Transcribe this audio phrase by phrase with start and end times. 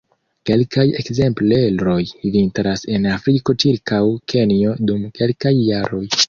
[0.49, 1.97] Kelkaj ekzempleroj
[2.37, 4.01] vintras en Afriko ĉirkaŭ
[4.35, 6.03] Kenjo dum kelkaj jaroj.